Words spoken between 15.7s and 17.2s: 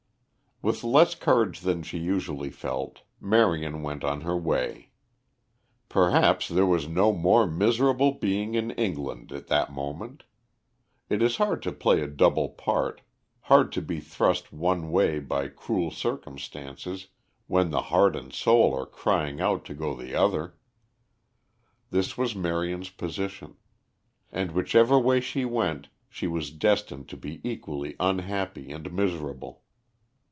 circumstances